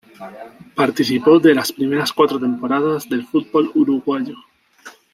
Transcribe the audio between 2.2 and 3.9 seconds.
temporadas del fútbol